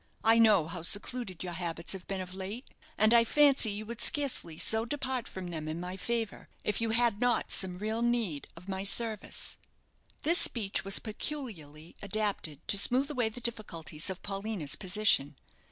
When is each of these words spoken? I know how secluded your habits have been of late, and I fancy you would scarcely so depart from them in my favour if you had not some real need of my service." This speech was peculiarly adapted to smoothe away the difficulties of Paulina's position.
I 0.23 0.39
know 0.39 0.65
how 0.65 0.81
secluded 0.81 1.43
your 1.43 1.53
habits 1.53 1.93
have 1.93 2.07
been 2.07 2.21
of 2.21 2.33
late, 2.33 2.71
and 2.97 3.13
I 3.13 3.23
fancy 3.23 3.69
you 3.69 3.85
would 3.85 4.01
scarcely 4.01 4.57
so 4.57 4.83
depart 4.83 5.27
from 5.27 5.49
them 5.49 5.67
in 5.67 5.79
my 5.79 5.95
favour 5.95 6.49
if 6.63 6.81
you 6.81 6.89
had 6.89 7.19
not 7.21 7.51
some 7.51 7.77
real 7.77 8.01
need 8.01 8.47
of 8.57 8.67
my 8.67 8.83
service." 8.83 9.59
This 10.23 10.39
speech 10.39 10.83
was 10.83 10.97
peculiarly 10.97 11.95
adapted 12.01 12.67
to 12.67 12.79
smoothe 12.79 13.11
away 13.11 13.29
the 13.29 13.41
difficulties 13.41 14.09
of 14.09 14.23
Paulina's 14.23 14.75
position. 14.75 15.37